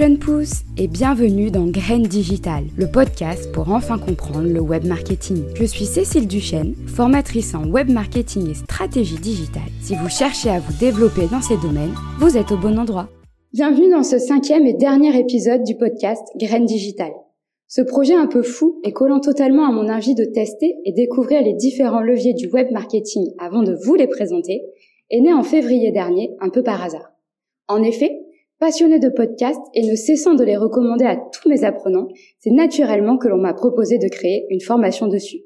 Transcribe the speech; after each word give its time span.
jeunes 0.00 0.18
pousses 0.18 0.62
et 0.78 0.88
bienvenue 0.88 1.50
dans 1.50 1.66
Graines 1.66 2.04
Digital, 2.06 2.64
le 2.78 2.90
podcast 2.90 3.52
pour 3.52 3.68
enfin 3.68 3.98
comprendre 3.98 4.48
le 4.48 4.60
web 4.60 4.86
marketing. 4.86 5.44
Je 5.54 5.64
suis 5.66 5.84
Cécile 5.84 6.26
Duchesne, 6.26 6.74
formatrice 6.86 7.54
en 7.54 7.68
web 7.68 7.90
marketing 7.90 8.50
et 8.50 8.54
stratégie 8.54 9.18
digitale. 9.18 9.68
Si 9.82 9.94
vous 9.94 10.08
cherchez 10.08 10.48
à 10.48 10.58
vous 10.58 10.72
développer 10.80 11.26
dans 11.30 11.42
ces 11.42 11.58
domaines, 11.58 11.92
vous 12.18 12.38
êtes 12.38 12.50
au 12.50 12.56
bon 12.56 12.78
endroit. 12.78 13.10
Bienvenue 13.52 13.90
dans 13.90 14.02
ce 14.02 14.18
cinquième 14.18 14.66
et 14.66 14.72
dernier 14.72 15.14
épisode 15.18 15.64
du 15.64 15.76
podcast 15.76 16.22
Graines 16.38 16.64
Digital. 16.64 17.12
Ce 17.68 17.82
projet 17.82 18.14
un 18.14 18.26
peu 18.26 18.42
fou 18.42 18.80
et 18.84 18.94
collant 18.94 19.20
totalement 19.20 19.68
à 19.68 19.70
mon 19.70 19.90
envie 19.90 20.14
de 20.14 20.24
tester 20.24 20.76
et 20.86 20.92
découvrir 20.92 21.42
les 21.42 21.52
différents 21.52 22.00
leviers 22.00 22.32
du 22.32 22.48
web 22.48 22.68
marketing 22.72 23.34
avant 23.38 23.62
de 23.62 23.76
vous 23.84 23.96
les 23.96 24.06
présenter, 24.06 24.62
est 25.10 25.20
né 25.20 25.34
en 25.34 25.42
février 25.42 25.92
dernier, 25.92 26.30
un 26.40 26.48
peu 26.48 26.62
par 26.62 26.82
hasard. 26.82 27.12
En 27.68 27.82
effet, 27.82 28.18
passionné 28.60 28.98
de 28.98 29.08
podcasts 29.08 29.58
et 29.74 29.82
ne 29.82 29.96
cessant 29.96 30.34
de 30.34 30.44
les 30.44 30.58
recommander 30.58 31.06
à 31.06 31.16
tous 31.16 31.48
mes 31.48 31.64
apprenants, 31.64 32.08
c'est 32.38 32.50
naturellement 32.50 33.16
que 33.16 33.26
l'on 33.26 33.38
m'a 33.38 33.54
proposé 33.54 33.96
de 33.98 34.06
créer 34.08 34.46
une 34.50 34.60
formation 34.60 35.08
dessus. 35.08 35.40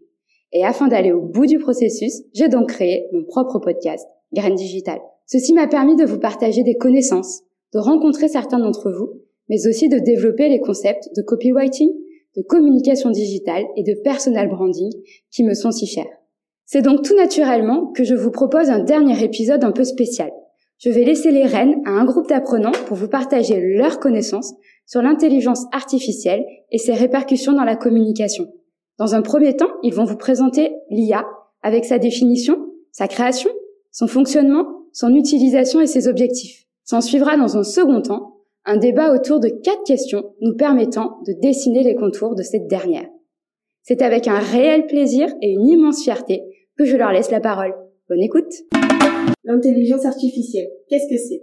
Et 0.52 0.64
afin 0.64 0.88
d'aller 0.88 1.12
au 1.12 1.23
bout 1.23 1.46
du 1.46 1.59
processus, 1.59 2.23
j'ai 2.34 2.48
donc 2.48 2.68
créé 2.68 3.09
mon 3.12 3.24
propre 3.24 3.60
podcast, 3.60 4.06
Graines 4.32 4.56
Digital. 4.56 4.98
Ceci 5.27 5.54
m'a 5.54 5.68
permis 5.68 5.96
de 5.96 6.04
vous 6.04 6.18
partager 6.18 6.64
des 6.64 6.74
connaissances, 6.74 7.42
de 7.73 7.78
rencontrer 7.78 8.28
certains 8.28 8.59
d'entre 8.59 8.90
vous, 8.90 9.20
mais 9.48 9.66
aussi 9.68 9.88
de 9.88 9.98
développer 9.98 10.48
les 10.48 10.60
concepts 10.60 11.09
de 11.16 11.23
copywriting, 11.23 11.90
de 12.37 12.42
communication 12.42 13.10
digitale 13.10 13.65
et 13.76 13.84
de 13.84 13.95
personal 14.02 14.48
branding 14.48 14.90
qui 15.30 15.45
me 15.45 15.54
sont 15.54 15.70
si 15.70 15.87
chers. 15.87 16.06
C'est 16.66 16.82
donc 16.82 17.02
tout 17.02 17.15
naturellement 17.15 17.92
que 17.92 18.02
je 18.02 18.15
vous 18.15 18.30
propose 18.32 18.70
un 18.70 18.82
dernier 18.82 19.23
épisode 19.23 19.62
un 19.62 19.73
peu 19.73 19.84
spécial. 19.84 20.32
Je 20.84 20.91
vais 20.91 21.05
laisser 21.05 21.30
les 21.30 21.47
rênes 21.47 21.80
à 21.87 21.93
un 21.93 22.05
groupe 22.05 22.29
d'apprenants 22.29 22.73
pour 22.87 22.99
vous 22.99 23.09
partager 23.09 23.59
leurs 23.59 24.01
connaissances 24.01 24.52
sur 24.85 25.01
l'intelligence 25.01 25.65
artificielle 25.73 26.45
et 26.71 26.76
ses 26.76 26.93
répercussions 26.93 27.54
dans 27.54 27.65
la 27.65 27.74
communication. 27.74 28.49
Dans 28.99 29.15
un 29.15 29.23
premier 29.23 29.57
temps, 29.57 29.71
ils 29.82 29.95
vont 29.95 30.04
vous 30.04 30.18
présenter 30.18 30.74
l'IA 30.91 31.24
avec 31.63 31.87
sa 31.87 31.99
définition, 31.99 32.59
sa 32.93 33.09
création, 33.09 33.49
son 33.93 34.07
fonctionnement, 34.07 34.66
son 34.93 35.15
utilisation 35.15 35.80
et 35.80 35.87
ses 35.87 36.07
objectifs. 36.07 36.66
S'en 36.85 37.01
suivra 37.01 37.38
dans 37.38 37.57
un 37.57 37.65
second 37.65 38.02
temps 38.02 38.43
un 38.66 38.76
débat 38.76 39.15
autour 39.15 39.41
de 39.41 39.48
quatre 39.48 39.85
questions 39.85 40.35
nous 40.43 40.54
permettant 40.54 41.16
de 41.26 41.32
dessiner 41.32 41.82
les 41.82 41.95
contours 41.95 42.35
de 42.35 42.43
cette 42.43 42.66
dernière. 42.66 43.09
C'est 43.85 44.02
avec 44.02 44.29
un 44.29 44.38
réel 44.38 44.87
plaisir 44.87 45.29
et 45.41 45.51
une 45.51 45.66
immense 45.66 46.02
fierté 46.02 46.43
que 46.76 46.85
je 46.85 46.98
leur 46.98 47.10
laisse 47.10 47.30
la 47.30 47.41
parole. 47.41 47.74
Bonne 48.07 48.21
écoute 48.21 48.52
L'intelligence 49.45 50.05
artificielle, 50.05 50.69
qu'est-ce 50.91 51.09
que 51.09 51.16
c'est? 51.16 51.43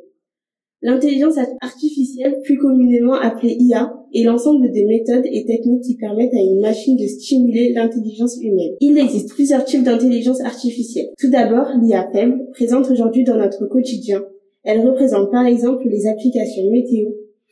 L'intelligence 0.84 1.40
artificielle, 1.60 2.40
plus 2.44 2.60
communément 2.60 3.16
appelée 3.16 3.58
IA, 3.60 3.92
est 4.14 4.22
l'ensemble 4.22 4.72
des 4.72 4.86
méthodes 4.86 5.26
et 5.26 5.44
techniques 5.46 5.84
qui 5.84 5.98
permettent 5.98 6.36
à 6.36 6.40
une 6.40 6.62
machine 6.62 6.96
de 6.96 7.08
stimuler 7.08 7.74
l'intelligence 7.74 8.38
humaine. 8.40 8.76
Il 8.80 8.96
existe 9.00 9.30
plusieurs 9.30 9.66
types 9.66 9.84
d'intelligence 9.84 10.40
artificielle. 10.42 11.08
Tout 11.18 11.32
d'abord, 11.32 11.66
l'IA 11.82 12.08
faible, 12.12 12.48
présente 12.52 12.92
aujourd'hui 12.92 13.24
dans 13.24 13.38
notre 13.38 13.66
quotidien, 13.66 14.24
elle 14.64 14.86
représente 14.86 15.32
par 15.32 15.48
exemple 15.48 15.88
les 15.90 16.06
applications 16.06 16.70
météo, 16.70 17.08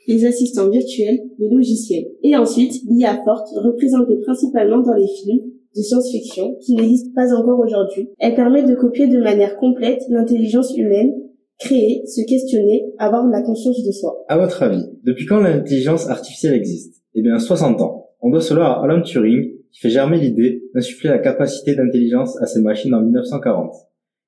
les 0.07 0.23
assistants 0.25 0.69
virtuels, 0.69 1.19
les 1.39 1.49
logiciels. 1.49 2.05
Et 2.21 2.35
ensuite, 2.35 2.73
l'IA 2.87 3.19
forte, 3.25 3.47
représentée 3.55 4.17
principalement 4.21 4.83
dans 4.83 4.93
les 4.93 5.07
films 5.07 5.49
de 5.75 5.81
science-fiction, 5.81 6.55
qui 6.61 6.75
n'existent 6.75 7.11
pas 7.15 7.33
encore 7.33 7.59
aujourd'hui. 7.59 8.09
Elle 8.19 8.35
permet 8.35 8.63
de 8.63 8.75
copier 8.75 9.07
de 9.07 9.19
manière 9.19 9.57
complète 9.57 10.01
l'intelligence 10.09 10.75
humaine, 10.77 11.11
créer, 11.59 12.03
se 12.05 12.21
questionner, 12.27 12.85
avoir 12.97 13.27
la 13.27 13.41
conscience 13.41 13.83
de 13.83 13.91
soi. 13.91 14.23
À 14.27 14.37
votre 14.37 14.63
avis, 14.63 14.85
depuis 15.03 15.25
quand 15.25 15.39
l'intelligence 15.39 16.09
artificielle 16.09 16.53
existe? 16.53 17.03
Eh 17.15 17.21
bien, 17.21 17.37
60 17.37 17.81
ans. 17.81 18.07
On 18.21 18.29
doit 18.29 18.41
cela 18.41 18.67
à 18.67 18.83
Alan 18.83 19.01
Turing, 19.01 19.51
qui 19.71 19.79
fait 19.79 19.89
germer 19.89 20.17
l'idée 20.19 20.63
d'insuffler 20.73 21.09
la 21.09 21.19
capacité 21.19 21.75
d'intelligence 21.75 22.41
à 22.41 22.45
ces 22.45 22.61
machines 22.61 22.93
en 22.93 23.01
1940. 23.01 23.71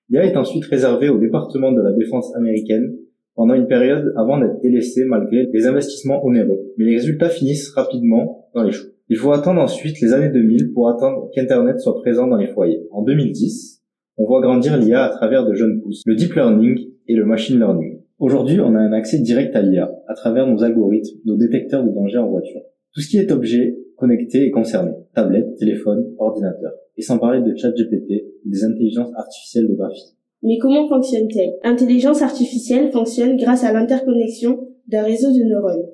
L'IA 0.09 0.25
est 0.25 0.37
ensuite 0.37 0.65
réservé 0.65 1.09
au 1.09 1.17
département 1.17 1.71
de 1.71 1.81
la 1.81 1.93
défense 1.93 2.35
américaine 2.35 2.95
pendant 3.35 3.53
une 3.53 3.67
période 3.67 4.13
avant 4.17 4.39
d'être 4.39 4.59
délaissé 4.61 5.05
malgré 5.05 5.47
les 5.51 5.65
investissements 5.65 6.23
onéreux. 6.25 6.59
Mais 6.77 6.85
les 6.85 6.95
résultats 6.95 7.29
finissent 7.29 7.69
rapidement 7.69 8.49
dans 8.53 8.63
les 8.63 8.71
choux. 8.71 8.90
Il 9.13 9.17
faut 9.17 9.33
attendre 9.33 9.59
ensuite 9.59 9.99
les 9.99 10.13
années 10.13 10.29
2000 10.29 10.71
pour 10.71 10.87
attendre 10.87 11.29
qu'Internet 11.35 11.77
soit 11.81 11.99
présent 11.99 12.27
dans 12.27 12.37
les 12.37 12.47
foyers. 12.47 12.87
En 12.91 13.03
2010, 13.03 13.83
on 14.15 14.25
voit 14.25 14.39
grandir 14.39 14.77
l'IA 14.77 15.03
à 15.03 15.09
travers 15.09 15.45
de 15.45 15.53
jeunes 15.53 15.81
pousses, 15.81 16.01
le 16.05 16.15
deep 16.15 16.33
learning 16.33 16.79
et 17.09 17.15
le 17.15 17.25
machine 17.25 17.59
learning. 17.59 17.99
Aujourd'hui, 18.19 18.61
on 18.61 18.73
a 18.73 18.79
un 18.79 18.93
accès 18.93 19.19
direct 19.19 19.53
à 19.53 19.63
l'IA 19.63 19.91
à 20.07 20.13
travers 20.13 20.47
nos 20.47 20.63
algorithmes, 20.63 21.19
nos 21.25 21.35
détecteurs 21.35 21.83
de 21.83 21.91
danger 21.91 22.19
en 22.19 22.29
voiture. 22.29 22.61
Tout 22.93 23.01
ce 23.01 23.09
qui 23.09 23.17
est 23.17 23.33
objet 23.33 23.75
connecté 23.97 24.45
est 24.45 24.51
concerné. 24.51 24.91
Tablette, 25.13 25.57
téléphone, 25.57 26.05
ordinateur. 26.17 26.71
Et 26.95 27.01
sans 27.01 27.17
parler 27.17 27.41
de 27.41 27.53
chat 27.53 27.71
GPT 27.71 28.13
des 28.45 28.63
intelligences 28.63 29.11
artificielles 29.17 29.67
de 29.67 29.75
graphie. 29.75 30.15
Mais 30.41 30.57
comment 30.57 30.87
fonctionne-t-elle? 30.87 31.55
L'intelligence 31.65 32.21
artificielle 32.21 32.93
fonctionne 32.93 33.35
grâce 33.35 33.65
à 33.65 33.73
l'interconnexion 33.73 34.69
d'un 34.87 35.03
réseau 35.03 35.33
de 35.33 35.43
neurones. 35.43 35.85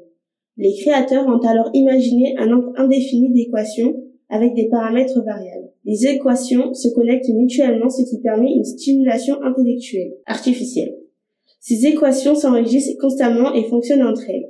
Les 0.57 0.73
créateurs 0.81 1.27
ont 1.27 1.39
alors 1.45 1.69
imaginé 1.73 2.35
un 2.37 2.47
nombre 2.47 2.73
indéfini 2.77 3.31
d'équations 3.31 3.93
avec 4.29 4.55
des 4.55 4.67
paramètres 4.69 5.23
variables. 5.23 5.69
Les 5.85 6.07
équations 6.07 6.73
se 6.73 6.89
connectent 6.89 7.29
mutuellement, 7.29 7.89
ce 7.89 8.03
qui 8.03 8.19
permet 8.21 8.51
une 8.51 8.63
stimulation 8.63 9.35
intellectuelle, 9.43 10.13
artificielle. 10.25 10.95
Ces 11.59 11.85
équations 11.85 12.35
s'enregistrent 12.35 12.99
constamment 12.99 13.53
et 13.53 13.63
fonctionnent 13.63 14.05
entre 14.05 14.29
elles. 14.29 14.49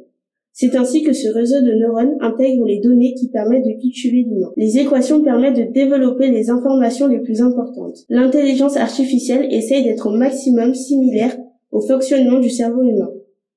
C'est 0.54 0.76
ainsi 0.76 1.04
que 1.04 1.14
ce 1.14 1.28
réseau 1.30 1.62
de 1.62 1.72
neurones 1.72 2.18
intègre 2.20 2.66
les 2.66 2.80
données 2.80 3.14
qui 3.14 3.30
permettent 3.30 3.66
de 3.66 3.80
cultiver 3.80 4.24
l'humain. 4.24 4.52
Les 4.58 4.80
équations 4.80 5.22
permettent 5.22 5.58
de 5.58 5.72
développer 5.72 6.32
les 6.32 6.50
informations 6.50 7.08
les 7.08 7.20
plus 7.20 7.42
importantes. 7.42 7.98
L'intelligence 8.10 8.76
artificielle 8.76 9.54
essaye 9.54 9.84
d'être 9.84 10.08
au 10.08 10.18
maximum 10.18 10.74
similaire 10.74 11.38
au 11.72 11.82
fonctionnement 11.82 12.40
du 12.40 12.50
cerveau 12.50 12.82
humain. 12.82 13.12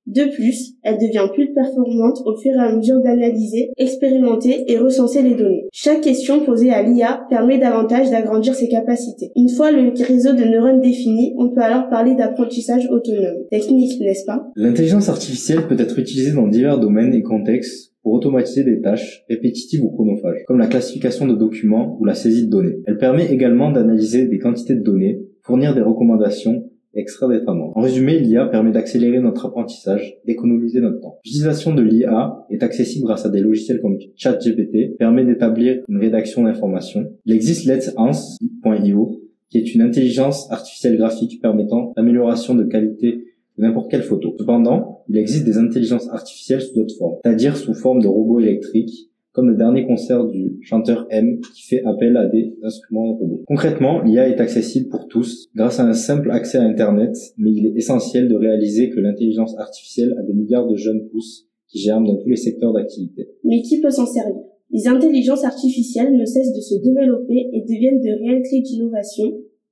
De 0.07 0.25
plus, 0.35 0.75
elle 0.83 0.97
devient 0.97 1.29
plus 1.35 1.53
performante 1.53 2.19
au 2.25 2.37
fur 2.37 2.53
et 2.53 2.59
à 2.59 2.75
mesure 2.75 3.03
d'analyser, 3.03 3.71
expérimenter 3.77 4.65
et 4.67 4.79
recenser 4.79 5.23
les 5.23 5.35
données. 5.35 5.69
Chaque 5.73 6.01
question 6.01 6.45
posée 6.45 6.71
à 6.71 6.83
l'IA 6.83 7.27
permet 7.29 7.59
davantage 7.59 8.11
d'agrandir 8.11 8.55
ses 8.55 8.69
capacités. 8.69 9.31
Une 9.37 9.51
fois 9.51 9.71
le 9.71 9.93
réseau 10.03 10.33
de 10.33 10.45
neurones 10.45 10.81
défini, 10.81 11.35
on 11.39 11.51
peut 11.51 11.61
alors 11.61 11.89
parler 11.91 12.15
d'apprentissage 12.15 12.89
autonome. 12.91 13.45
Technique, 13.51 14.01
n'est-ce 14.01 14.25
pas? 14.25 14.51
L'intelligence 14.57 15.09
artificielle 15.09 15.69
peut 15.69 15.79
être 15.79 15.99
utilisée 15.99 16.33
dans 16.33 16.49
divers 16.49 16.81
domaines 16.81 17.15
et 17.15 17.23
contextes 17.23 17.93
pour 18.03 18.15
automatiser 18.15 18.65
des 18.65 18.81
tâches 18.81 19.25
répétitives 19.29 19.85
ou 19.85 19.91
chronophages, 19.91 20.45
comme 20.47 20.59
la 20.59 20.67
classification 20.67 21.27
de 21.27 21.35
documents 21.35 21.99
ou 22.01 22.05
la 22.07 22.15
saisie 22.15 22.47
de 22.47 22.51
données. 22.51 22.79
Elle 22.87 22.97
permet 22.97 23.31
également 23.31 23.71
d'analyser 23.71 24.27
des 24.27 24.39
quantités 24.39 24.75
de 24.75 24.83
données, 24.83 25.21
fournir 25.43 25.75
des 25.75 25.83
recommandations 25.83 26.70
extra 26.95 27.29
En 27.29 27.81
résumé, 27.81 28.19
l'IA 28.19 28.47
permet 28.47 28.73
d'accélérer 28.73 29.21
notre 29.21 29.47
apprentissage, 29.47 30.17
d'économiser 30.27 30.81
notre 30.81 31.01
temps. 31.01 31.19
L'utilisation 31.25 31.75
de 31.75 31.83
l'IA 31.83 32.47
est 32.51 32.63
accessible 32.63 33.07
grâce 33.07 33.25
à 33.27 33.29
des 33.29 33.41
logiciels 33.41 33.81
comme 33.81 33.99
ChatGPT, 34.17 34.97
permet 34.99 35.25
d'établir 35.25 35.83
une 35.89 35.99
rédaction 35.99 36.45
d'informations. 36.45 37.13
Il 37.27 37.35
existe 37.35 37.67
Let's 37.67 37.93
Answer.io, 37.97 39.21
qui 39.51 39.59
est 39.59 39.75
une 39.75 39.83
intelligence 39.83 40.51
artificielle 40.51 40.97
graphique 40.97 41.41
permettant 41.41 41.93
l'amélioration 41.97 42.55
de 42.55 42.65
qualité 42.65 43.25
de 43.59 43.63
n'importe 43.63 43.91
quelle 43.91 44.03
photo. 44.03 44.35
Cependant, 44.39 45.03
il 45.09 45.17
existe 45.19 45.45
des 45.45 45.59
intelligences 45.59 46.09
artificielles 46.11 46.63
sous 46.63 46.75
d'autres 46.75 46.97
formes, 46.97 47.17
c'est-à-dire 47.25 47.57
sous 47.57 47.75
forme 47.75 48.01
de 48.01 48.07
robots 48.07 48.41
électriques 48.41 49.10
comme 49.33 49.49
le 49.49 49.57
dernier 49.57 49.87
concert 49.87 50.25
du 50.27 50.59
chanteur 50.63 51.07
M 51.11 51.41
qui 51.55 51.63
fait 51.63 51.83
appel 51.85 52.17
à 52.17 52.27
des 52.27 52.57
instruments 52.63 53.15
robots. 53.15 53.43
Concrètement, 53.47 54.03
l'IA 54.03 54.29
est 54.29 54.41
accessible 54.41 54.89
pour 54.89 55.07
tous 55.09 55.49
grâce 55.55 55.79
à 55.79 55.85
un 55.85 55.93
simple 55.93 56.31
accès 56.31 56.59
à 56.59 56.63
Internet, 56.63 57.15
mais 57.39 57.51
il 57.53 57.67
est 57.67 57.77
essentiel 57.77 58.29
de 58.29 58.35
réaliser 58.35 58.91
que 58.91 59.01
l'intelligence 59.01 59.57
artificielle 59.59 60.15
a 60.19 60.23
des 60.23 60.33
milliards 60.33 60.67
de 60.67 60.77
jeunes 60.77 61.09
pousses 61.11 61.47
qui 61.69 61.79
germent 61.79 62.07
dans 62.07 62.17
tous 62.17 62.29
les 62.29 62.37
secteurs 62.37 62.73
d'activité. 62.73 63.29
Mais 63.45 63.63
qui 63.63 63.81
peut 63.81 63.91
s'en 63.91 64.07
servir? 64.07 64.43
Les 64.73 64.87
intelligences 64.87 65.45
artificielles 65.45 66.17
ne 66.17 66.25
cessent 66.25 66.53
de 66.53 66.61
se 66.61 66.75
développer 66.83 67.49
et 67.53 67.63
deviennent 67.63 68.01
de 68.01 68.23
réelles 68.23 68.43
clés 68.43 68.63
d'innovation 68.63 69.25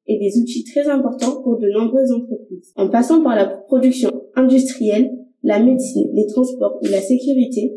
et 0.06 0.18
des 0.18 0.40
outils 0.40 0.64
très 0.64 0.88
importants 0.88 1.42
pour 1.42 1.58
de 1.58 1.68
nombreuses 1.68 2.10
entreprises. 2.10 2.72
En 2.76 2.88
passant 2.88 3.22
par 3.22 3.36
la 3.36 3.46
production 3.46 4.10
industrielle, 4.34 5.10
la 5.42 5.62
médecine, 5.62 6.10
les 6.14 6.26
transports 6.26 6.78
ou 6.82 6.86
la 6.86 7.00
sécurité, 7.00 7.74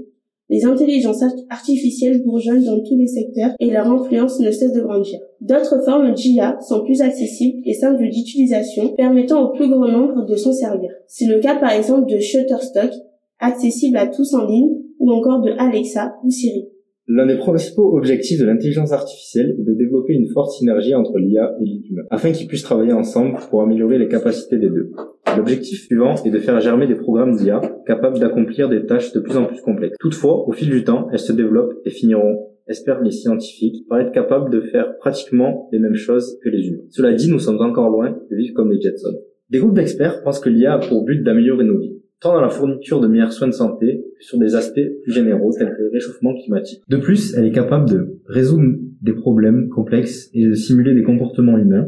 les 0.51 0.65
intelligences 0.65 1.23
artificielles 1.49 2.21
bourgeonnent 2.23 2.65
dans 2.65 2.83
tous 2.83 2.97
les 2.97 3.07
secteurs 3.07 3.51
et 3.59 3.71
leur 3.71 3.89
influence 3.89 4.39
ne 4.41 4.51
cesse 4.51 4.73
de 4.73 4.81
grandir. 4.81 5.19
D'autres 5.39 5.81
formes 5.85 6.13
d'IA 6.13 6.59
sont 6.59 6.83
plus 6.83 7.01
accessibles 7.01 7.61
et 7.65 7.73
simples 7.73 8.03
d'utilisation, 8.09 8.93
permettant 8.95 9.45
au 9.45 9.53
plus 9.53 9.69
grand 9.69 9.87
nombre 9.87 10.25
de 10.25 10.35
s'en 10.35 10.51
servir. 10.51 10.91
C'est 11.07 11.25
le 11.25 11.39
cas 11.39 11.55
par 11.55 11.71
exemple 11.71 12.11
de 12.11 12.19
Shutterstock, 12.19 12.91
accessible 13.39 13.95
à 13.95 14.07
tous 14.07 14.33
en 14.33 14.45
ligne, 14.45 14.75
ou 14.99 15.11
encore 15.11 15.41
de 15.41 15.51
Alexa 15.57 16.15
ou 16.23 16.29
Siri. 16.29 16.67
L'un 17.07 17.25
des 17.25 17.37
principaux 17.37 17.97
objectifs 17.97 18.39
de 18.39 18.45
l'intelligence 18.45 18.91
artificielle 18.91 19.55
est 19.57 19.63
de 19.63 19.73
développer 19.73 20.13
une 20.13 20.27
forte 20.29 20.51
synergie 20.51 20.93
entre 20.93 21.17
l'IA 21.17 21.55
et 21.59 21.65
l'humain, 21.65 22.03
afin 22.11 22.31
qu'ils 22.31 22.47
puissent 22.47 22.63
travailler 22.63 22.93
ensemble 22.93 23.37
pour 23.49 23.61
améliorer 23.61 23.97
les 23.97 24.07
capacités 24.07 24.57
des 24.57 24.69
deux. 24.69 24.91
L'objectif 25.37 25.85
suivant 25.85 26.15
est 26.25 26.29
de 26.29 26.39
faire 26.39 26.59
germer 26.59 26.87
des 26.87 26.95
programmes 26.95 27.35
d'IA 27.35 27.61
capables 27.85 28.19
d'accomplir 28.19 28.69
des 28.69 28.85
tâches 28.85 29.13
de 29.13 29.19
plus 29.19 29.37
en 29.37 29.45
plus 29.45 29.61
complexes. 29.61 29.95
Toutefois, 29.99 30.47
au 30.47 30.51
fil 30.51 30.69
du 30.69 30.83
temps, 30.83 31.07
elles 31.11 31.19
se 31.19 31.31
développent 31.31 31.73
et 31.85 31.89
finiront, 31.89 32.47
espèrent 32.67 33.01
les 33.01 33.11
scientifiques, 33.11 33.87
par 33.87 33.99
être 33.99 34.11
capables 34.11 34.51
de 34.51 34.61
faire 34.61 34.97
pratiquement 34.97 35.69
les 35.71 35.79
mêmes 35.79 35.95
choses 35.95 36.37
que 36.43 36.49
les 36.49 36.67
humains. 36.67 36.83
Cela 36.89 37.13
dit, 37.13 37.31
nous 37.31 37.39
sommes 37.39 37.61
encore 37.61 37.89
loin 37.89 38.17
de 38.29 38.35
vivre 38.35 38.53
comme 38.53 38.71
les 38.71 38.81
Jetsons. 38.81 39.17
Des 39.49 39.59
groupes 39.59 39.73
d'experts 39.73 40.21
pensent 40.23 40.39
que 40.39 40.49
l'IA 40.49 40.73
a 40.75 40.79
pour 40.79 41.03
but 41.03 41.23
d'améliorer 41.23 41.65
nos 41.65 41.77
vies, 41.77 42.01
tant 42.19 42.33
dans 42.33 42.41
la 42.41 42.49
fourniture 42.49 42.99
de 42.99 43.07
meilleurs 43.07 43.33
soins 43.33 43.47
de 43.47 43.53
santé 43.53 44.05
que 44.17 44.23
sur 44.23 44.37
des 44.37 44.55
aspects 44.55 44.79
plus 45.03 45.11
généraux 45.11 45.51
tels 45.57 45.69
que 45.69 45.81
le 45.81 45.89
réchauffement 45.91 46.33
climatique. 46.35 46.81
De 46.87 46.97
plus, 46.97 47.33
elle 47.35 47.45
est 47.45 47.51
capable 47.51 47.89
de 47.89 48.19
résoudre 48.27 48.77
des 49.01 49.13
problèmes 49.13 49.69
complexes 49.69 50.29
et 50.33 50.45
de 50.45 50.53
simuler 50.53 50.93
des 50.93 51.03
comportements 51.03 51.57
humains, 51.57 51.87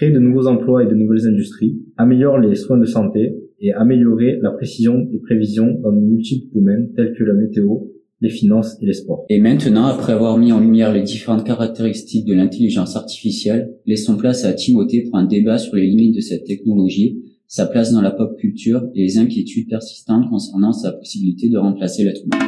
créer 0.00 0.12
de 0.12 0.18
nouveaux 0.18 0.46
emplois 0.46 0.82
et 0.82 0.86
de 0.86 0.94
nouvelles 0.94 1.26
industries, 1.26 1.78
améliorer 1.98 2.48
les 2.48 2.54
soins 2.54 2.78
de 2.78 2.86
santé 2.86 3.36
et 3.60 3.74
améliorer 3.74 4.38
la 4.40 4.50
précision 4.50 4.98
des 4.98 5.18
prévisions 5.18 5.78
dans 5.82 5.92
de 5.92 6.00
multiples 6.00 6.46
domaines 6.54 6.88
tels 6.96 7.12
que 7.12 7.22
la 7.22 7.34
météo, 7.34 7.80
les 8.22 8.30
finances 8.30 8.78
et 8.80 8.86
les 8.86 8.94
sports. 8.94 9.26
Et 9.28 9.38
maintenant, 9.38 9.84
après 9.84 10.14
avoir 10.14 10.38
mis 10.38 10.52
en 10.52 10.60
lumière 10.60 10.94
les 10.94 11.02
différentes 11.02 11.44
caractéristiques 11.44 12.24
de 12.24 12.32
l'intelligence 12.32 12.96
artificielle, 12.96 13.74
laissons 13.84 14.16
place 14.16 14.46
à 14.46 14.54
Timothée 14.54 15.02
pour 15.02 15.18
un 15.18 15.26
débat 15.26 15.58
sur 15.58 15.76
les 15.76 15.86
limites 15.86 16.16
de 16.16 16.22
cette 16.22 16.44
technologie, 16.44 17.22
sa 17.46 17.66
place 17.66 17.92
dans 17.92 18.00
la 18.00 18.12
pop 18.12 18.38
culture 18.38 18.88
et 18.94 19.02
les 19.02 19.18
inquiétudes 19.18 19.68
persistantes 19.68 20.30
concernant 20.30 20.72
sa 20.72 20.92
possibilité 20.92 21.50
de 21.50 21.58
remplacer 21.58 22.04
l'être 22.04 22.22
humain. 22.24 22.38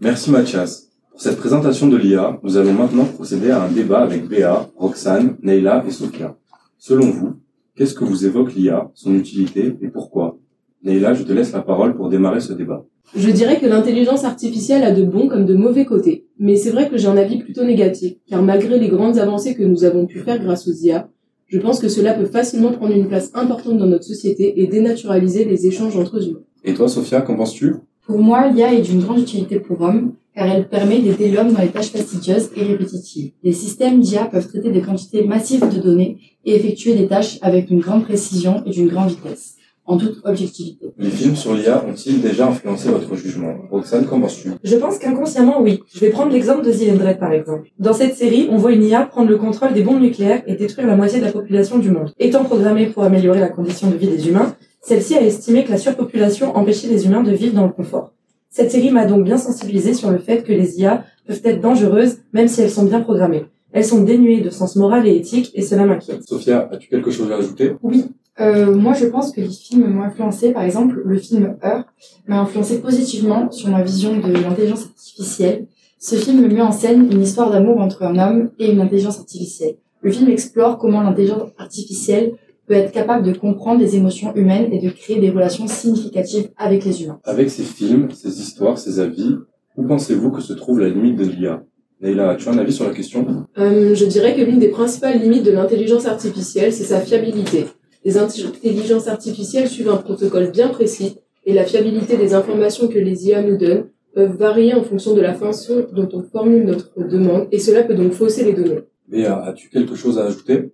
Merci 0.00 0.32
Mathias. 0.32 0.88
Pour 1.12 1.20
cette 1.20 1.36
présentation 1.36 1.86
de 1.86 1.96
l'IA, 1.96 2.40
nous 2.42 2.56
allons 2.56 2.72
maintenant 2.72 3.04
procéder 3.04 3.50
à 3.50 3.62
un 3.62 3.70
débat 3.70 4.00
avec 4.00 4.28
Béa, 4.28 4.68
Roxane, 4.76 5.36
Neila 5.44 5.84
et 5.86 5.92
Sophia. 5.92 6.36
Selon 6.78 7.10
vous, 7.10 7.34
qu'est-ce 7.74 7.94
que 7.94 8.04
vous 8.04 8.24
évoque 8.24 8.54
l'IA, 8.54 8.90
son 8.94 9.14
utilité 9.16 9.76
et 9.82 9.88
pourquoi? 9.88 10.38
Neila, 10.84 11.12
je 11.12 11.24
te 11.24 11.32
laisse 11.32 11.52
la 11.52 11.60
parole 11.60 11.96
pour 11.96 12.08
démarrer 12.08 12.38
ce 12.38 12.52
débat. 12.52 12.86
Je 13.16 13.30
dirais 13.30 13.58
que 13.58 13.66
l'intelligence 13.66 14.22
artificielle 14.24 14.84
a 14.84 14.92
de 14.92 15.02
bons 15.02 15.28
comme 15.28 15.44
de 15.44 15.54
mauvais 15.54 15.84
côtés, 15.84 16.26
mais 16.38 16.54
c'est 16.54 16.70
vrai 16.70 16.88
que 16.88 16.96
j'ai 16.96 17.08
un 17.08 17.16
avis 17.16 17.38
plutôt 17.38 17.64
négatif, 17.64 18.14
car 18.28 18.42
malgré 18.42 18.78
les 18.78 18.88
grandes 18.88 19.18
avancées 19.18 19.56
que 19.56 19.64
nous 19.64 19.82
avons 19.82 20.06
pu 20.06 20.20
faire 20.20 20.38
grâce 20.40 20.68
aux 20.68 20.72
IA, 20.72 21.10
je 21.48 21.58
pense 21.58 21.80
que 21.80 21.88
cela 21.88 22.14
peut 22.14 22.26
facilement 22.26 22.70
prendre 22.70 22.94
une 22.94 23.08
place 23.08 23.32
importante 23.34 23.78
dans 23.78 23.86
notre 23.86 24.04
société 24.04 24.60
et 24.62 24.68
dénaturaliser 24.68 25.44
les 25.46 25.66
échanges 25.66 25.96
entre 25.96 26.24
humains. 26.24 26.42
Et 26.62 26.74
toi, 26.74 26.86
Sophia, 26.86 27.22
qu'en 27.22 27.36
penses-tu? 27.36 27.74
Pour 28.08 28.20
moi, 28.20 28.48
l'IA 28.48 28.72
est 28.72 28.80
d'une 28.80 29.02
grande 29.02 29.18
utilité 29.18 29.60
pour 29.60 29.78
l'homme, 29.80 30.14
car 30.34 30.46
elle 30.46 30.66
permet 30.66 31.00
d'aider 31.00 31.30
l'homme 31.30 31.52
dans 31.52 31.60
les 31.60 31.68
tâches 31.68 31.90
fastidieuses 31.90 32.48
et 32.56 32.62
répétitives. 32.62 33.32
Les 33.44 33.52
systèmes 33.52 34.00
d'IA 34.00 34.24
peuvent 34.24 34.48
traiter 34.48 34.70
des 34.70 34.80
quantités 34.80 35.24
massives 35.24 35.68
de 35.68 35.78
données 35.78 36.16
et 36.46 36.54
effectuer 36.54 36.94
des 36.94 37.06
tâches 37.06 37.38
avec 37.42 37.70
une 37.70 37.80
grande 37.80 38.04
précision 38.04 38.62
et 38.64 38.70
d'une 38.70 38.88
grande 38.88 39.10
vitesse 39.10 39.56
en 39.84 39.98
toute 39.98 40.22
objectivité. 40.24 40.86
Les 40.98 41.10
films 41.10 41.36
sur 41.36 41.52
l'IA 41.52 41.84
ont-ils 41.86 42.22
déjà 42.22 42.48
influencé 42.48 42.88
votre 42.88 43.14
jugement? 43.14 43.54
Roxane, 43.70 44.06
qu'en 44.06 44.20
penses-tu? 44.20 44.52
Je 44.64 44.76
pense 44.76 44.98
qu'inconsciemment, 44.98 45.60
oui. 45.60 45.80
Je 45.92 46.00
vais 46.00 46.08
prendre 46.08 46.32
l'exemple 46.32 46.64
de 46.64 46.72
The 46.72 46.90
Android, 46.94 47.12
par 47.12 47.32
exemple. 47.32 47.68
Dans 47.78 47.92
cette 47.92 48.14
série, 48.14 48.48
on 48.50 48.56
voit 48.56 48.72
une 48.72 48.84
IA 48.84 49.02
prendre 49.02 49.28
le 49.28 49.36
contrôle 49.36 49.74
des 49.74 49.82
bombes 49.82 50.00
nucléaires 50.00 50.42
et 50.46 50.54
détruire 50.56 50.86
la 50.86 50.96
moitié 50.96 51.20
de 51.20 51.26
la 51.26 51.32
population 51.32 51.78
du 51.78 51.90
monde. 51.90 52.10
Étant 52.18 52.44
programmée 52.44 52.86
pour 52.86 53.02
améliorer 53.02 53.40
la 53.40 53.50
condition 53.50 53.90
de 53.90 53.96
vie 53.96 54.08
des 54.08 54.28
humains, 54.28 54.56
celle-ci 54.80 55.14
a 55.16 55.22
estimé 55.22 55.64
que 55.64 55.70
la 55.70 55.78
surpopulation 55.78 56.56
empêchait 56.56 56.88
les 56.88 57.06
humains 57.06 57.22
de 57.22 57.32
vivre 57.32 57.54
dans 57.54 57.66
le 57.66 57.72
confort. 57.72 58.12
Cette 58.50 58.70
série 58.70 58.90
m'a 58.90 59.04
donc 59.04 59.24
bien 59.24 59.36
sensibilisé 59.36 59.92
sur 59.94 60.10
le 60.10 60.18
fait 60.18 60.42
que 60.42 60.52
les 60.52 60.80
IA 60.80 61.04
peuvent 61.26 61.42
être 61.44 61.60
dangereuses 61.60 62.18
même 62.32 62.48
si 62.48 62.62
elles 62.62 62.70
sont 62.70 62.84
bien 62.84 63.00
programmées. 63.00 63.44
Elles 63.72 63.84
sont 63.84 64.02
dénuées 64.02 64.40
de 64.40 64.50
sens 64.50 64.76
moral 64.76 65.06
et 65.06 65.14
éthique 65.16 65.50
et 65.54 65.62
cela 65.62 65.84
m'inquiète. 65.84 66.22
Sophia, 66.26 66.68
as-tu 66.72 66.88
quelque 66.88 67.10
chose 67.10 67.30
à 67.30 67.36
ajouter? 67.36 67.72
Oui, 67.82 68.06
euh, 68.40 68.74
moi, 68.74 68.92
je 68.92 69.06
pense 69.06 69.32
que 69.32 69.40
les 69.40 69.48
films 69.48 69.88
m'ont 69.88 70.02
influencé. 70.02 70.52
Par 70.52 70.62
exemple, 70.62 71.02
le 71.04 71.18
film 71.18 71.56
Heure 71.64 71.84
m'a 72.26 72.40
influencé 72.40 72.80
positivement 72.80 73.50
sur 73.50 73.68
ma 73.68 73.82
vision 73.82 74.18
de 74.18 74.32
l'intelligence 74.32 74.84
artificielle. 74.84 75.66
Ce 75.98 76.14
film 76.14 76.46
met 76.46 76.60
en 76.60 76.70
scène 76.70 77.10
une 77.10 77.22
histoire 77.22 77.50
d'amour 77.50 77.80
entre 77.80 78.04
un 78.04 78.16
homme 78.18 78.50
et 78.58 78.70
une 78.70 78.80
intelligence 78.80 79.18
artificielle. 79.18 79.76
Le 80.00 80.12
film 80.12 80.30
explore 80.30 80.78
comment 80.78 81.00
l'intelligence 81.00 81.50
artificielle 81.58 82.34
peut 82.68 82.74
être 82.74 82.92
capable 82.92 83.24
de 83.26 83.36
comprendre 83.36 83.80
les 83.80 83.96
émotions 83.96 84.34
humaines 84.36 84.68
et 84.72 84.78
de 84.78 84.90
créer 84.90 85.18
des 85.18 85.30
relations 85.30 85.66
significatives 85.66 86.50
avec 86.56 86.84
les 86.84 87.02
humains. 87.02 87.18
Avec 87.24 87.48
ces 87.50 87.62
films, 87.62 88.10
ces 88.12 88.40
histoires, 88.40 88.78
ces 88.78 89.00
avis, 89.00 89.36
où 89.76 89.84
pensez-vous 89.86 90.30
que 90.30 90.42
se 90.42 90.52
trouve 90.52 90.78
la 90.80 90.88
limite 90.90 91.16
de 91.16 91.24
l'IA 91.24 91.62
Neila, 92.00 92.30
as-tu 92.30 92.48
un 92.48 92.58
avis 92.58 92.72
sur 92.72 92.84
la 92.86 92.94
question? 92.94 93.26
Euh, 93.58 93.92
Je 93.94 94.04
dirais 94.04 94.36
que 94.36 94.42
l'une 94.42 94.60
des 94.60 94.68
principales 94.68 95.18
limites 95.18 95.44
de 95.44 95.50
l'intelligence 95.50 96.06
artificielle, 96.06 96.72
c'est 96.72 96.84
sa 96.84 97.00
fiabilité. 97.00 97.64
Les 98.04 98.16
intelligences 98.18 99.08
artificielles 99.08 99.66
suivent 99.68 99.88
un 99.88 99.96
protocole 99.96 100.52
bien 100.52 100.68
précis 100.68 101.16
et 101.44 101.52
la 101.54 101.64
fiabilité 101.64 102.16
des 102.16 102.34
informations 102.34 102.86
que 102.86 102.98
les 102.98 103.26
IA 103.26 103.42
nous 103.42 103.56
donnent 103.56 103.86
peuvent 104.14 104.36
varier 104.36 104.74
en 104.74 104.84
fonction 104.84 105.14
de 105.14 105.20
la 105.20 105.34
façon 105.34 105.86
dont 105.92 106.08
on 106.12 106.22
formule 106.22 106.64
notre 106.64 106.92
demande 107.08 107.48
et 107.50 107.58
cela 107.58 107.82
peut 107.82 107.94
donc 107.94 108.12
fausser 108.12 108.44
les 108.44 108.52
données. 108.52 108.80
Béa, 109.08 109.42
as-tu 109.46 109.68
quelque 109.68 109.96
chose 109.96 110.18
à 110.18 110.26
ajouter? 110.26 110.70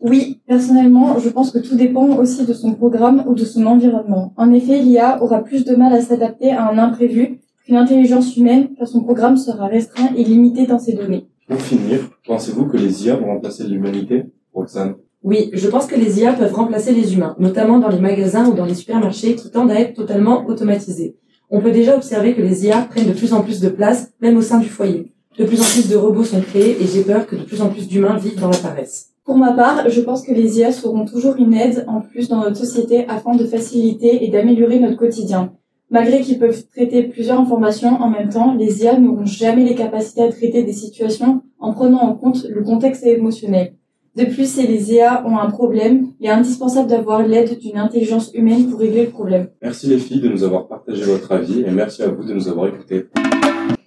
Oui, 0.00 0.40
personnellement, 0.46 1.18
je 1.18 1.28
pense 1.30 1.50
que 1.50 1.58
tout 1.58 1.76
dépend 1.76 2.06
aussi 2.16 2.44
de 2.44 2.52
son 2.52 2.74
programme 2.74 3.24
ou 3.26 3.34
de 3.34 3.44
son 3.44 3.64
environnement. 3.66 4.34
En 4.36 4.52
effet, 4.52 4.78
l'IA 4.78 5.22
aura 5.22 5.42
plus 5.42 5.64
de 5.64 5.74
mal 5.76 5.92
à 5.92 6.02
s'adapter 6.02 6.50
à 6.50 6.68
un 6.68 6.78
imprévu 6.78 7.40
qu'une 7.64 7.76
intelligence 7.76 8.36
humaine 8.36 8.68
car 8.76 8.86
son 8.86 9.02
programme 9.02 9.36
sera 9.36 9.66
restreint 9.66 10.10
et 10.16 10.24
limité 10.24 10.66
dans 10.66 10.78
ses 10.78 10.92
données. 10.92 11.26
Pour 11.48 11.60
finir, 11.60 12.00
pensez-vous 12.26 12.66
que 12.66 12.76
les 12.76 13.06
IA 13.06 13.16
vont 13.16 13.26
remplacer 13.26 13.64
l'humanité 13.64 14.24
Roxane? 14.52 14.96
Oui, 15.22 15.50
je 15.54 15.68
pense 15.68 15.86
que 15.86 15.96
les 15.96 16.20
IA 16.20 16.34
peuvent 16.34 16.52
remplacer 16.52 16.92
les 16.92 17.14
humains, 17.14 17.34
notamment 17.38 17.78
dans 17.78 17.88
les 17.88 18.00
magasins 18.00 18.46
ou 18.46 18.54
dans 18.54 18.66
les 18.66 18.74
supermarchés 18.74 19.36
qui 19.36 19.50
tendent 19.50 19.70
à 19.70 19.80
être 19.80 19.94
totalement 19.94 20.44
automatisés. 20.46 21.16
On 21.48 21.62
peut 21.62 21.72
déjà 21.72 21.96
observer 21.96 22.34
que 22.34 22.42
les 22.42 22.66
IA 22.66 22.82
prennent 22.82 23.08
de 23.08 23.14
plus 23.14 23.32
en 23.32 23.42
plus 23.42 23.60
de 23.60 23.70
place, 23.70 24.12
même 24.20 24.36
au 24.36 24.42
sein 24.42 24.58
du 24.58 24.68
foyer. 24.68 25.12
De 25.38 25.44
plus 25.44 25.60
en 25.60 25.64
plus 25.64 25.88
de 25.88 25.96
robots 25.96 26.24
sont 26.24 26.42
créés 26.42 26.76
et 26.82 26.86
j'ai 26.86 27.02
peur 27.02 27.26
que 27.26 27.36
de 27.36 27.42
plus 27.42 27.62
en 27.62 27.68
plus 27.68 27.88
d'humains 27.88 28.18
vivent 28.18 28.38
dans 28.38 28.50
la 28.50 28.58
paresse. 28.58 29.13
Pour 29.24 29.38
ma 29.38 29.52
part, 29.54 29.88
je 29.88 30.02
pense 30.02 30.22
que 30.22 30.32
les 30.32 30.58
IA 30.58 30.70
seront 30.70 31.06
toujours 31.06 31.36
une 31.36 31.54
aide 31.54 31.86
en 31.88 32.02
plus 32.02 32.28
dans 32.28 32.40
notre 32.40 32.58
société 32.58 33.06
afin 33.08 33.34
de 33.34 33.46
faciliter 33.46 34.22
et 34.22 34.28
d'améliorer 34.28 34.78
notre 34.78 34.98
quotidien. 34.98 35.54
Malgré 35.90 36.20
qu'ils 36.20 36.38
peuvent 36.38 36.62
traiter 36.74 37.04
plusieurs 37.04 37.40
informations 37.40 38.02
en 38.02 38.10
même 38.10 38.28
temps, 38.28 38.52
les 38.52 38.82
IA 38.82 38.98
n'auront 38.98 39.24
jamais 39.24 39.64
les 39.64 39.74
capacités 39.74 40.20
à 40.20 40.30
traiter 40.30 40.62
des 40.62 40.74
situations 40.74 41.40
en 41.58 41.72
prenant 41.72 42.02
en 42.02 42.14
compte 42.14 42.44
le 42.50 42.62
contexte 42.62 43.06
émotionnel. 43.06 43.72
De 44.14 44.26
plus, 44.26 44.46
si 44.46 44.66
les 44.66 44.92
IA 44.92 45.26
ont 45.26 45.38
un 45.38 45.48
problème, 45.48 46.08
il 46.20 46.26
est 46.26 46.30
indispensable 46.30 46.90
d'avoir 46.90 47.26
l'aide 47.26 47.58
d'une 47.58 47.78
intelligence 47.78 48.30
humaine 48.34 48.68
pour 48.68 48.78
régler 48.78 49.06
le 49.06 49.10
problème. 49.10 49.48
Merci 49.62 49.86
les 49.86 49.98
filles 49.98 50.20
de 50.20 50.28
nous 50.28 50.44
avoir 50.44 50.68
partagé 50.68 51.02
votre 51.02 51.32
avis 51.32 51.60
et 51.60 51.70
merci 51.70 52.02
à 52.02 52.08
vous 52.08 52.24
de 52.24 52.34
nous 52.34 52.46
avoir 52.46 52.68
écoutés. 52.68 53.06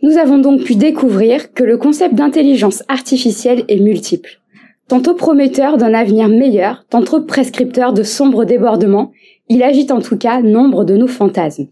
Nous 0.02 0.18
avons 0.18 0.40
donc 0.40 0.64
pu 0.64 0.76
découvrir 0.76 1.54
que 1.54 1.64
le 1.64 1.78
concept 1.78 2.16
d'intelligence 2.16 2.84
artificielle 2.88 3.66
est 3.68 3.80
multiple. 3.80 4.42
Tantôt 4.88 5.16
prometteur 5.16 5.78
d'un 5.78 5.94
avenir 5.94 6.30
meilleur, 6.30 6.86
tantôt 6.90 7.22
prescripteur 7.22 7.92
de 7.92 8.04
sombres 8.04 8.46
débordements, 8.46 9.12
il 9.50 9.62
agite 9.62 9.92
en 9.92 10.00
tout 10.00 10.18
cas 10.18 10.42
nombre 10.42 10.86
de 10.86 10.96
nos 10.96 11.08
fantasmes. 11.08 11.68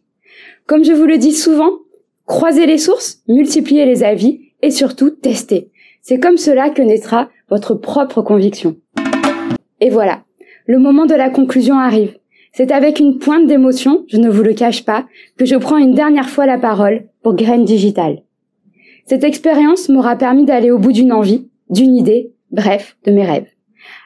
Comme 0.68 0.84
je 0.84 0.92
vous 0.92 1.06
le 1.06 1.18
dis 1.18 1.32
souvent, 1.32 1.72
croisez 2.26 2.66
les 2.66 2.78
sources, 2.78 3.22
multipliez 3.30 3.86
les 3.86 4.04
avis 4.04 4.42
et 4.62 4.70
surtout 4.70 5.12
testez. 5.12 5.70
C'est 6.02 6.20
comme 6.20 6.38
cela 6.38 6.70
que 6.70 6.82
naîtra 6.82 7.30
votre 7.50 7.74
propre 7.74 8.22
conviction. 8.22 8.76
Et 9.80 9.90
voilà, 9.90 10.24
le 10.66 10.78
moment 10.78 11.06
de 11.06 11.16
la 11.16 11.30
conclusion 11.30 11.80
arrive. 11.80 12.18
C'est 12.52 12.72
avec 12.72 13.00
une 13.00 13.18
pointe 13.18 13.48
d'émotion, 13.48 14.04
je 14.08 14.18
ne 14.18 14.30
vous 14.30 14.44
le 14.44 14.54
cache 14.54 14.84
pas, 14.84 15.06
que 15.38 15.46
je 15.46 15.56
prends 15.56 15.78
une 15.78 15.94
dernière 15.94 16.30
fois 16.30 16.46
la 16.46 16.58
parole 16.58 17.06
pour 17.24 17.36
Graine 17.36 17.66
Digital. 17.66 18.24
Cette 19.06 19.24
expérience 19.24 19.88
m'aura 19.88 20.18
permis 20.18 20.46
d'aller 20.46 20.72
au 20.72 20.80
bout 20.80 20.92
d'une 20.92 21.14
envie, 21.14 21.48
d'une 21.70 21.96
idée, 21.96 22.35
bref, 22.52 22.98
de 23.06 23.12
mes 23.12 23.26
rêves. 23.26 23.48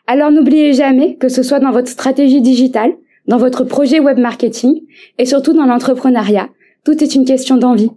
Alors 0.07 0.31
n'oubliez 0.31 0.73
jamais 0.73 1.15
que 1.15 1.29
ce 1.29 1.43
soit 1.43 1.59
dans 1.59 1.71
votre 1.71 1.89
stratégie 1.89 2.41
digitale, 2.41 2.93
dans 3.27 3.37
votre 3.37 3.63
projet 3.63 3.99
web 3.99 4.17
marketing 4.17 4.81
et 5.17 5.25
surtout 5.25 5.53
dans 5.53 5.65
l'entrepreneuriat, 5.65 6.49
tout 6.83 7.03
est 7.03 7.15
une 7.15 7.25
question 7.25 7.57
d'envie. 7.57 7.91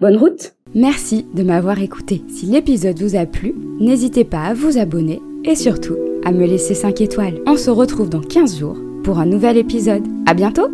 Bonne 0.00 0.16
route 0.16 0.52
Merci 0.74 1.24
de 1.34 1.42
m'avoir 1.42 1.80
écouté. 1.80 2.22
Si 2.28 2.46
l'épisode 2.46 3.00
vous 3.00 3.16
a 3.16 3.26
plu, 3.26 3.54
n'hésitez 3.80 4.24
pas 4.24 4.42
à 4.42 4.54
vous 4.54 4.76
abonner 4.76 5.20
et 5.44 5.54
surtout 5.54 5.96
à 6.24 6.32
me 6.32 6.46
laisser 6.46 6.74
5 6.74 7.00
étoiles. 7.00 7.40
On 7.46 7.56
se 7.56 7.70
retrouve 7.70 8.10
dans 8.10 8.20
15 8.20 8.58
jours 8.58 8.76
pour 9.04 9.18
un 9.18 9.26
nouvel 9.26 9.56
épisode. 9.56 10.06
À 10.26 10.34
bientôt 10.34 10.68